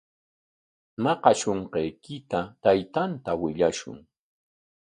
Maqashunqaykita 1.03 2.39
taytanta 2.61 3.31
willashun. 3.41 3.97